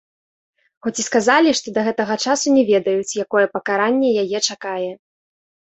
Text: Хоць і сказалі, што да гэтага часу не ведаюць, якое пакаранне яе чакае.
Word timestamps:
Хоць 0.85 1.01
і 1.03 1.05
сказалі, 1.09 1.49
што 1.61 1.67
да 1.77 1.81
гэтага 1.89 2.15
часу 2.25 2.55
не 2.57 2.63
ведаюць, 2.73 3.17
якое 3.27 3.45
пакаранне 3.55 4.09
яе 4.25 4.39
чакае. 4.47 4.91